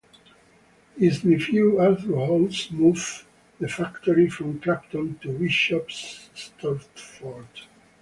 [0.97, 3.23] His nephew Arthur Haws moved
[3.59, 7.45] the factory from Clapton to Bishops Stortford.